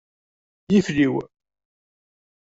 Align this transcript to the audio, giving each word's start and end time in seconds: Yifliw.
Yifliw. 0.71 1.15